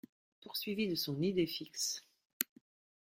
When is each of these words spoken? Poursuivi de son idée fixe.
Poursuivi 0.39 0.87
de 0.87 0.95
son 0.95 1.21
idée 1.21 1.45
fixe. 1.45 2.07